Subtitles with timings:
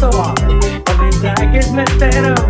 [0.00, 0.32] Cristóbal,
[1.08, 2.49] it's like it's my mesero.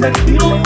[0.00, 0.57] respectively